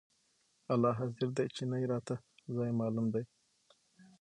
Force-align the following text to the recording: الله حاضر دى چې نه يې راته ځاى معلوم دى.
الله 0.73 0.93
حاضر 0.99 1.27
دى 1.37 1.45
چې 1.55 1.63
نه 1.69 1.75
يې 1.81 1.87
راته 1.93 2.15
ځاى 2.55 2.71
معلوم 2.79 3.05
دى. 3.13 3.23